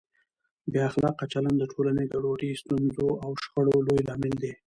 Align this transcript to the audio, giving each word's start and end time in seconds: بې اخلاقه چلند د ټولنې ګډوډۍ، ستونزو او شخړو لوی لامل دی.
بې 0.71 0.79
اخلاقه 0.89 1.25
چلند 1.33 1.57
د 1.59 1.63
ټولنې 1.73 2.03
ګډوډۍ، 2.11 2.51
ستونزو 2.61 3.07
او 3.23 3.31
شخړو 3.41 3.85
لوی 3.87 4.01
لامل 4.07 4.33
دی. 4.43 4.51